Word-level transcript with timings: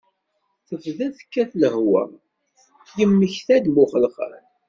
Tebda 0.67 0.91
kan 0.97 1.11
tekkat 1.17 1.51
lehwa, 1.61 2.03
yemmekta-d 2.97 3.65
mm 3.69 3.77
uxelxal. 3.83 4.33